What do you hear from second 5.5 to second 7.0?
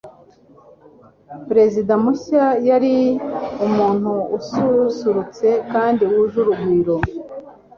kandi wuje urugwiro.